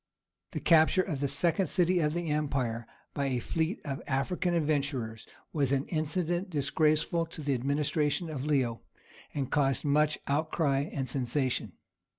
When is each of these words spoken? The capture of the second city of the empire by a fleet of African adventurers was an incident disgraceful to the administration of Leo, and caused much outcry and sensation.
The 0.53 0.59
capture 0.59 1.03
of 1.03 1.19
the 1.19 1.27
second 1.27 1.67
city 1.67 1.99
of 1.99 2.15
the 2.15 2.31
empire 2.31 2.87
by 3.13 3.27
a 3.27 3.37
fleet 3.37 3.79
of 3.85 4.01
African 4.07 4.55
adventurers 4.55 5.27
was 5.53 5.71
an 5.71 5.85
incident 5.89 6.49
disgraceful 6.49 7.27
to 7.27 7.41
the 7.43 7.53
administration 7.53 8.27
of 8.27 8.43
Leo, 8.43 8.81
and 9.35 9.51
caused 9.51 9.85
much 9.85 10.17
outcry 10.25 10.89
and 10.91 11.07
sensation. 11.07 11.73